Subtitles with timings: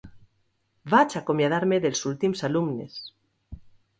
[0.93, 2.97] Vaig acomiadar-me dels últims alumnes.